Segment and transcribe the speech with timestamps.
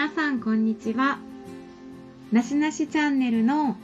[0.00, 1.18] 皆さんこんにちは。
[2.32, 3.76] なしなしチャンネルの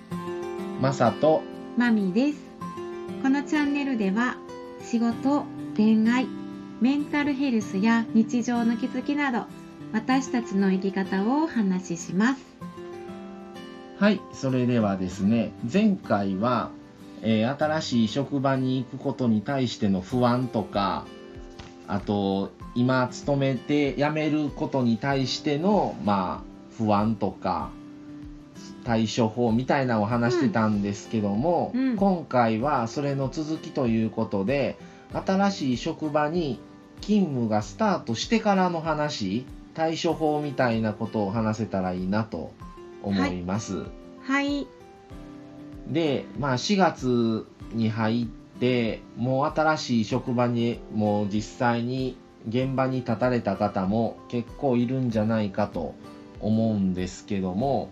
[0.80, 1.42] まさと
[1.76, 2.38] まみです。
[3.22, 4.38] このチャンネルでは
[4.80, 5.44] 仕事
[5.76, 6.26] 恋愛
[6.80, 9.44] メンタルヘルスや日常の気づきなど
[9.92, 12.42] 私たちの生き方をお話しします。
[13.98, 16.70] はいそれではですね前回は、
[17.20, 21.04] えー新しい職場に行くことに対しての不安とか
[21.88, 27.70] あと今勤めて辞めることに対してのまあ不安とか
[28.84, 31.80] 対処法みたいなのを話してたんですけども、うん。
[31.90, 34.76] うん今回はそれの続きということで
[35.12, 36.60] 新しい職場に
[37.00, 42.52] 勤務がスタートしてからの話対処法みたいなことを話せたらいいなと
[43.02, 43.84] 思います。
[44.22, 44.66] はい。
[45.88, 48.26] で、まあ、4月に入っ
[48.60, 52.16] てもう新しい職場にもう実際に
[52.48, 55.94] 現場に立たれた方も結構いるんじゃないかと
[56.40, 57.90] 思うんですけども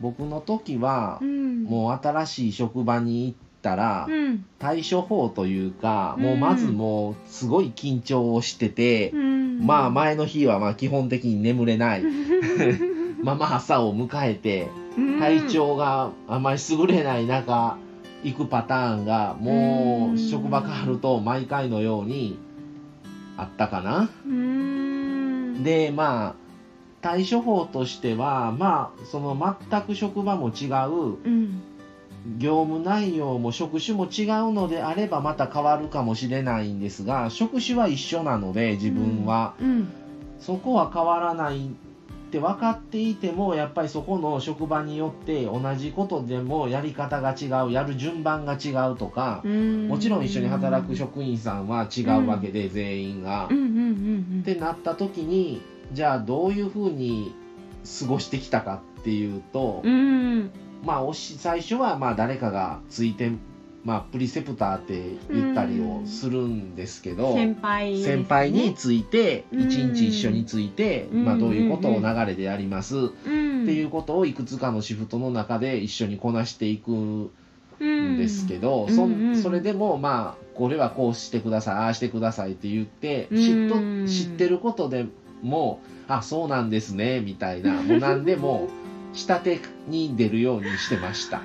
[0.00, 1.64] 僕の時はうん。
[1.64, 4.44] もう新しい職場に行ったらうん。
[4.58, 6.24] 対処法というかうん。
[6.24, 9.66] もうまずもうすごい緊張をしててうん。
[9.66, 12.02] まあ前の日はまあ基本的に眠れない。
[13.20, 15.18] まま朝を迎えてうん。
[15.18, 17.76] 体調があまり優れない中
[18.24, 22.38] 行くパターンがもううん職場変わると毎回のように
[23.36, 24.10] あったかな。
[24.26, 25.62] うん。
[25.62, 26.34] でまあ
[27.00, 31.62] 対処法としてはまあその全く職場も違ううん。
[32.38, 39.88] 業務内容も職種も違うのであればまた変わるかもしれないんですが職種は一緒なので自分は、うん。
[40.38, 41.70] そこは変わらない
[42.28, 49.88] って分かっていてもやっぱりそこの職場によって同じことでもやり方が違うやる順番が違うとかうん。
[49.88, 53.48] もちろん一緒に働く職員さんは違うわけで、全員が。
[53.50, 55.60] うんうんうんってなった時に
[55.92, 57.34] じゃあどういうふうに
[58.00, 59.88] 過ごしてきたかっていうと、う
[60.84, 63.32] まあ最初はまあ誰かがついて、
[63.84, 67.34] まあ、プリセプターって言ったりをするんですけど。
[67.34, 68.16] 先輩ですね。
[68.16, 71.24] 先輩についてうん一日一緒について、うん。
[71.24, 73.66] まあ、どういうことを流れでやります、っうん。
[73.66, 77.30] ていうことをいくつかのシフトの中で一緒にこなしていくん
[77.80, 83.38] うんですけど、そうんうんそれでもまあこれはこうしてくださいああしてくださいって言ってうん。
[83.38, 85.06] 知っと知ってることで
[85.42, 88.68] もあそうなんですねみたいなもう何でも
[89.14, 91.42] 下手に出るようにしてました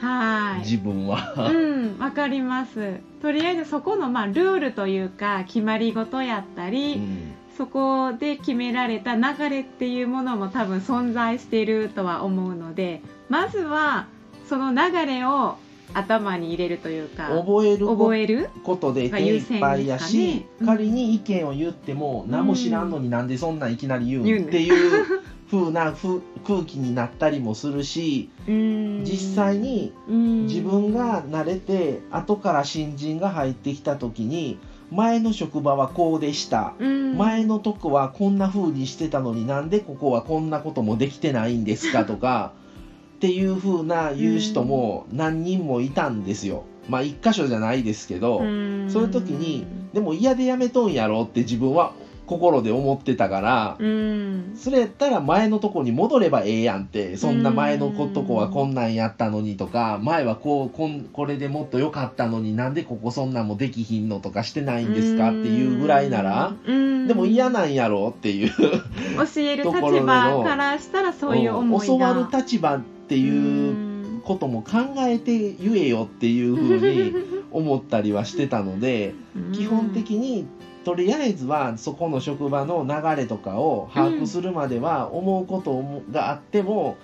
[0.00, 0.60] はい。
[0.60, 1.34] 自分は。
[1.36, 3.00] うんわかります。
[3.22, 7.32] とりあえずそこのまあルールというか決まり事やったり、うん。
[7.60, 14.06] そこで決められた流れっていうものも多分存在しているとは思うのでまずは
[14.48, 15.58] その流れを
[15.92, 25.04] 頭に入れるというか覚えるこ覚えることで手いっぱいやし、ねうん仮に意見を言っても何も知らんのになんでそんなんいきなり言言うっていう
[25.50, 29.04] 風なふ空気になったりもするしうん。
[29.04, 30.46] 実際にうん。
[30.46, 34.56] 自分が慣れて後から新人が入ってきた時に
[34.90, 36.72] 前の職場はこうでした。
[36.78, 37.16] うん。
[37.16, 42.50] 前のとこはこんな風にしてたのになんでここはこんなこともできてないんですかとか
[43.16, 46.62] っていう風な言う人も何人もいたんですよ。
[46.88, 48.86] まあ一箇所じゃないですけど、うん。
[48.88, 51.92] そういう時にでも嫌でやめとんやろって自分は
[52.30, 54.52] 心で思ってたから、うん。
[54.54, 67.08] それやったら前のとこに戻ればええやんってそんな前のことこはこんなんやったのにとか前はこうこんこれでもっと良かったのになんでここそんなんもできひんのとかしてないんですかっていうぐらいなら、うん。
[67.08, 71.86] でも嫌なんやろっていう教える立場からしたらそういう思いが。
[71.86, 73.90] 教わる立場っていううん。
[74.22, 77.12] ことも考えて言えよっていうふうに
[77.50, 79.14] 思ったりはしてたので。
[79.52, 80.46] 基本的に
[80.84, 86.96] とりあえずはそこの職場の流れとかを把握するまでは思うことがあっても、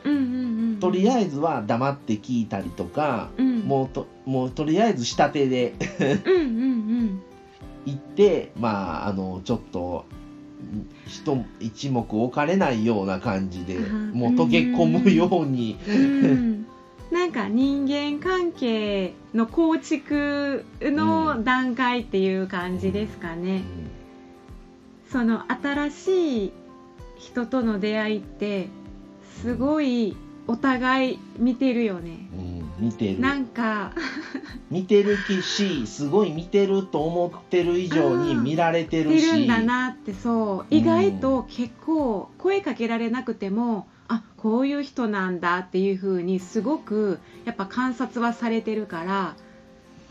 [0.81, 3.56] とりあえずは黙って聞いたりとか、うん。
[3.66, 5.75] もうともうとりあえず下手で
[7.84, 10.05] 行ってまああのちょっと
[11.06, 16.66] 一一目置かれないような感じでうんもう溶け込むように、うん
[17.11, 23.62] なんか人間関係の構築の段階っていう感じですかね、
[25.11, 26.53] その新しい
[27.17, 28.69] 人との出会いって
[29.43, 30.17] すごい
[30.49, 32.29] お互い見てるよね。
[32.38, 33.20] うん見てる。
[33.20, 33.93] なんか
[34.70, 39.29] 見てるしすごい見てると思ってる以上に見られてるし。
[39.29, 40.75] いるんだなってそう。
[40.75, 43.95] 意外と結構声かけられなくてもあ
[44.46, 49.34] こういう人なんだっていう風にすごくやっぱ観察はされてるから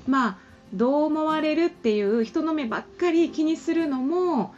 [0.08, 0.38] まあ
[0.74, 4.54] どう思われるっていう人の目ばっかり気にするのも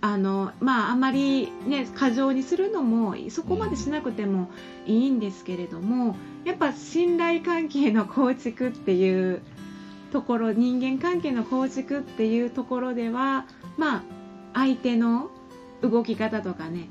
[0.00, 4.48] あのまああまりね過剰にするのもそこまでしなくても
[4.86, 9.42] いいんですけれどもやっぱ信頼関係の構築っていう
[10.12, 13.44] ところ人間関係の構築っていうところでは
[13.76, 14.02] まあ
[14.54, 15.28] 相手の
[15.82, 16.88] 動き方とかね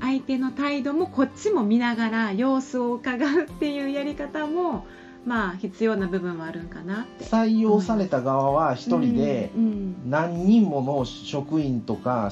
[0.00, 4.86] 相手の態度もこっちも見ながら様子を伺うっていうやり方も
[5.24, 7.06] まあ必要な部分はあるんかな。
[7.20, 9.50] 採用された側は一人で
[10.06, 12.30] 何人もの職員とか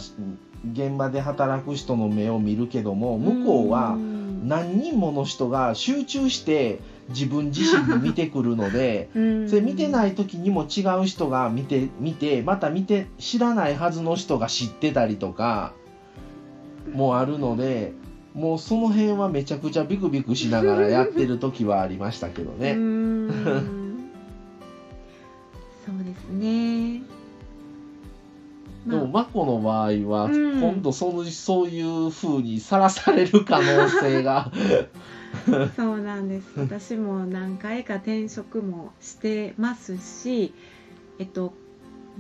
[0.72, 4.48] 現場で働く人の目を見るけども向こうはん。
[4.48, 6.78] 何人もの人が集中して
[7.08, 9.48] 自分自身に見てくるので うん。
[9.48, 15.72] それ見てない時にも違う人が見て見てまた見て知らないはずの人が知ってたりとか
[16.92, 17.92] もあるので
[18.34, 22.74] もうその辺はめちゃくちゃビクビクしながらやってる時はありましたけどね。
[22.74, 23.28] ん
[25.86, 27.02] そうですね。
[28.86, 34.52] でもマコの場合はうん今度そのそういう風にさらされる可能性が
[35.76, 36.46] そうなんです。
[36.58, 40.52] 私も何回か転職もしてますし、
[41.18, 41.54] えっと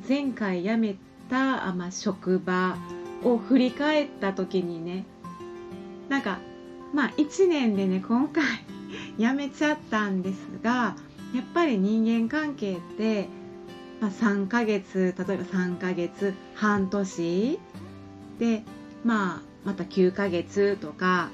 [0.08, 0.96] 前回辞め
[1.28, 2.76] たあまあ職場
[3.24, 5.04] を振り返った時にね、
[6.08, 6.38] なんか
[6.92, 8.44] まあ1年でね今回
[9.18, 10.96] 辞めちゃったんですが、
[11.34, 13.28] やっぱり人間関係って。
[14.00, 17.58] まあ、3ヶ月例えば3ヶ月半年
[18.38, 18.62] で、
[19.04, 21.30] まあ、また9ヶ月とか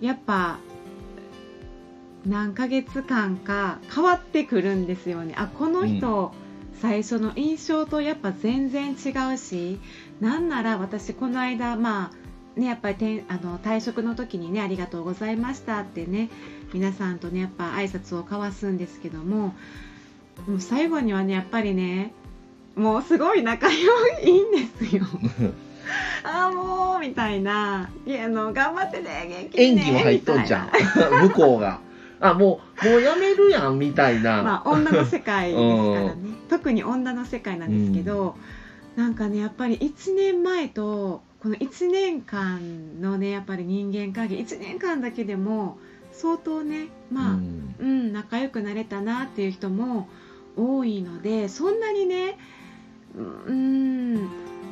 [0.00, 0.58] やっぱ
[2.24, 6.32] 何ヶ月間か変わってくるんですよねあこの人、
[6.80, 9.78] 最初の印象とやっぱ全然違うし
[10.20, 12.10] なんなら私この間ま
[12.56, 16.28] あねやっぱりてんあの退職の時にねありがとうございましたってね
[16.72, 19.54] 皆さんとねやっぱ挨拶を交わすんですけども
[20.46, 22.12] もう最後にはねやっぱりね
[22.74, 25.04] もうすごい仲良いんですよ。
[26.22, 30.70] ああもうみたいないやあの頑張ってね元気演技も入っとんじゃん
[31.28, 31.80] 向こうが。
[32.20, 34.42] あもうもうやめるやんみたいな。
[34.42, 36.14] まあ女の世界ですからね
[36.48, 38.36] 特に女の世界なんですけど、
[38.98, 45.78] なんかねやっぱり1年前とこの1年間のねやっぱり人間関係1年間だけでも
[46.10, 47.76] 相当ねまあ、うん。
[47.78, 50.08] うん、仲良くなれたなっていう人も
[50.56, 52.38] 多いのでそんなにね
[53.16, 54.28] うん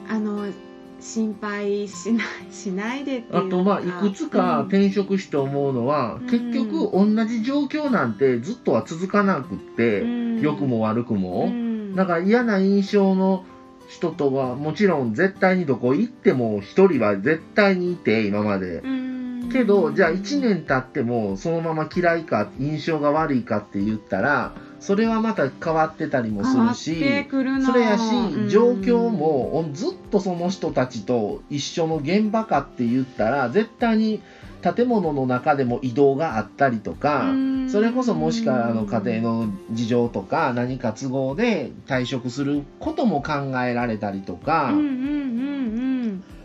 [0.08, 0.52] あの
[0.98, 4.66] 心配しない しないであとまあいくつかうん。
[4.66, 6.26] 転職して思うのは、うん。
[6.26, 10.40] 結局同じ状況なんてずっとは続かなくって、うん。
[10.40, 11.94] 良くも悪くも、うん。
[11.94, 13.44] なんか嫌な印象の
[13.88, 18.80] 人とはもちろん絶対にどこ行っても一人は絶対にいて今まで。
[18.84, 19.06] うん
[19.46, 34.20] けどじゃあ1年経ってもそのまま嫌いか印象が悪いかって言ったらそれはまた変わってたりもするしそれやしうん状況もずっとその人たちと一緒の現場かって言ったら絶対に
[34.62, 37.56] 建物の中でも移動があったりとかうん。
[37.68, 44.72] それこそもしかあの家庭の事情とか何か都合で退職することも考えられたりとか。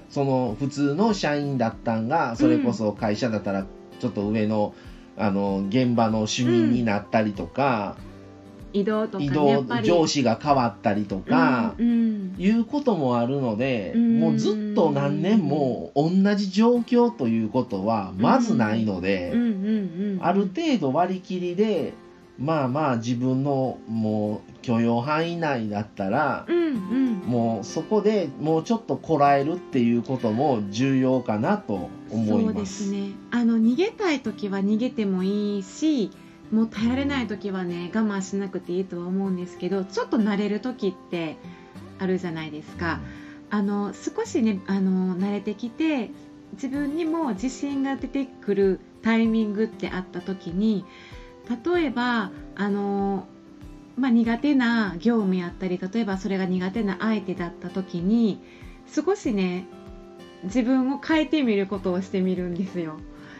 [0.09, 3.63] その普通の社員だったんがそれこそ会社だったら
[3.99, 4.73] ちょっと上の
[5.17, 7.95] あの現場の主任になったりとか、
[8.73, 14.19] 移動とか、ね、移や動上司が変わったりとか、いうこともあるので、うん。
[14.19, 19.33] もうずっと何年も同じ状況ということはまずないので、
[20.21, 21.93] ある程度割り切りで
[22.41, 27.11] まあまあ自分のもう許容範囲内だったら、うんうん。
[27.27, 32.53] もうそこでもうちょっとこらえるっていうことも重要かなと思いそうま。
[32.53, 33.11] ですすね。
[33.29, 36.09] あの逃げたい時は逃げてもいいし
[36.51, 41.37] もう耐えられない時はね我慢しなくていいとは思うんですけどちょっと慣れる時って
[41.99, 42.99] あるじゃないですか
[43.49, 46.11] あの少しねあの慣れてきて
[46.53, 50.85] 自分にも自信が出てくるタイミングってあった時に
[51.65, 53.27] 例えばあの、
[53.97, 58.41] まあ、苦手な業務やったり例えばそれが苦手な相手だった時に
[58.87, 59.65] 少しね
[60.43, 62.97] 自分を変えてみることをしてみるんですよ。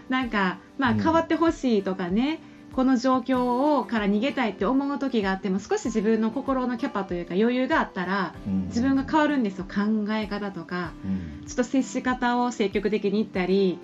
[0.10, 2.40] なんか、まあ、うん変わってほしいとかね、
[2.74, 8.66] この状況をから逃げたいって思う時があっても少し自分の心のキャパというか余裕があったらうん。
[8.68, 9.66] 自分が変わるんですよ。
[9.66, 10.92] 考え方とか。
[11.06, 11.08] う
[11.44, 11.46] ん。
[11.46, 13.78] ちょっと接し方を積極的にいったり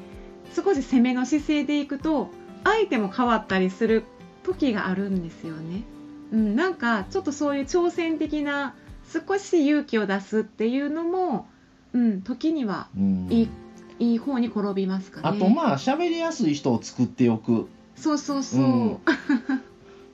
[0.56, 2.29] 少し攻めの姿勢でいくと
[2.63, 4.03] 相手も変わったりする
[4.44, 5.84] 時があるんですよね。
[6.32, 8.75] うん、なんかちょっとそういう挑戦的な
[9.12, 11.48] 少し勇気を出すっていうのも、
[11.94, 13.27] うん、時にはうん。
[13.29, 13.50] いい
[14.00, 15.29] いい方に転びますかね。
[15.29, 17.67] あとまあ喋りやすい人を作っておく
[17.98, 18.62] そうそうそう。
[18.62, 18.98] うん。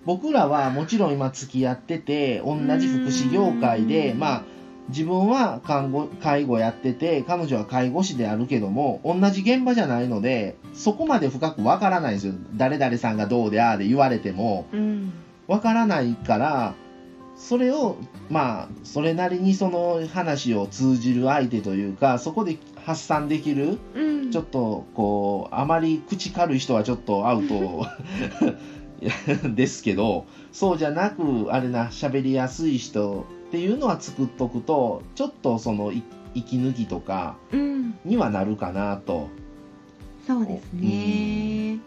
[0.06, 4.20] 僕らはもちろん今付き合ってて同じ福祉業界でうん。
[4.20, 4.44] まあ
[4.90, 12.34] 自分は看護介護やってて彼女は介護士であるけども同じ現場じゃないのでそこまで深くわからないんですよ。
[12.56, 14.68] 誰々さんがどうでああで言われても。
[14.74, 15.14] うん。
[15.48, 16.74] わからないから
[17.36, 17.98] それを
[18.30, 24.32] まあそれなりにその話を通じる相手というかそこで発散できるうん。
[24.32, 27.86] ちょっとこうあまり口軽い人はちょっとアウト。
[29.56, 36.02] ですけどそうじゃなくあれな喋りやすい人っていうのは作っとくとちょっとそのい
[36.34, 37.94] 息抜きとかうん。
[38.06, 39.28] にはなるかなと。
[40.26, 41.80] そうですね。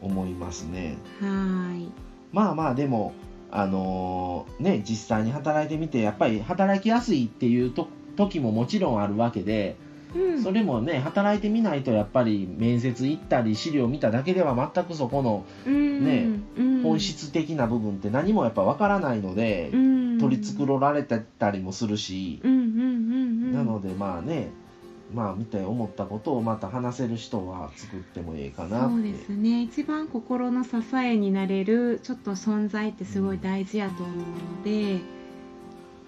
[0.00, 0.96] 思いますね。
[1.20, 1.90] はーい。
[2.32, 3.12] まあまあでも
[3.50, 9.76] あのーね実際に働いてみてやっぱり働きやすいっていうと時ももちろんあるわけで
[10.14, 10.42] うん。
[10.42, 16.04] それもね働いてみないとやっぱり面接行ったり資料見ただけでは全くそこのうん。
[16.04, 16.82] ねうん。
[16.82, 20.18] 本質的な部分って何もやっぱ分からないのでうん。
[20.18, 24.50] 取り繕られてたりもするしなのでまあね
[25.14, 28.94] まあ見て思ったことをまた話せる人は作ってもいいかなって。
[28.94, 29.62] そうですね。
[29.62, 35.19] 一番心の支えになれるちょっと存在ってすごい大事やと思うので、うん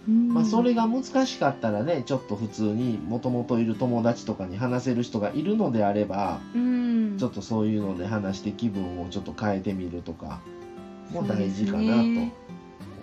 [0.09, 7.18] まあ、それが難しかったらねちょっと普通にもともといる友達とかに話せる人がいるのであればうん。
[7.18, 10.40] ちょっとそういうので話して気分をちょっと変えてみるとか
[11.11, 12.32] も大事かなと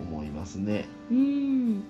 [0.02, 0.86] 思いますね。
[1.10, 1.82] うん。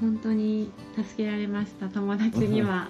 [0.00, 2.88] 本当に助けられました友達には。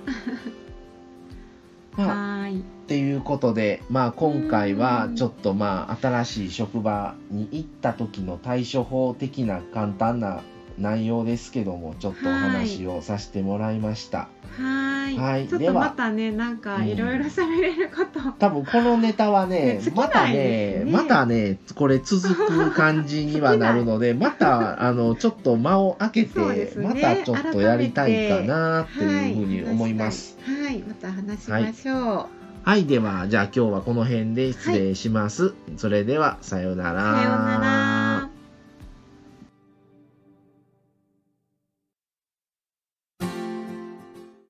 [1.96, 2.60] まあはーい。
[2.60, 5.16] っていうことで、まあ、今回はうん。
[5.16, 10.42] ちょっとまあ新しい職場に行った時の対処法的な簡単な
[10.78, 14.18] 内容ですけどもちょっとお話をさせてもらいました。
[14.18, 15.18] はーい。
[15.18, 15.48] はい。
[15.48, 26.70] ちょっとまたねなんかいろいろ喋れること、多分このネタはねねまたねまたねこれ続く感じにはなるので またあのちょっと間を空けて、ね。
[26.76, 30.36] またちょっとやりたいかなっていうふうに思います。
[30.44, 32.28] はい、はい、また話しましょ
[32.64, 35.54] う、はい、ではじゃあ今日はこの辺で失礼します。
[35.76, 37.14] それではさようなら。
[37.16, 38.05] さようなら